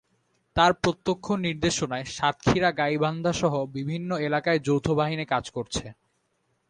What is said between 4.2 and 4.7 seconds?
এলাকায়